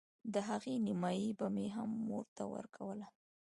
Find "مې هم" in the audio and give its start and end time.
1.55-1.89